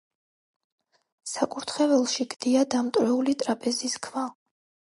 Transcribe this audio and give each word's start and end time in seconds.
საკურთხეველში 1.31 2.27
გდია 2.33 2.65
დამტვრეული 2.77 3.39
ტრაპეზის 3.45 4.03
ქვა. 4.09 4.29